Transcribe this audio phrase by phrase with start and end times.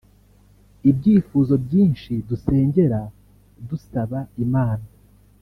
[0.89, 2.99] ibyifuzo byinshi dusengera
[3.69, 4.85] dusaba Imana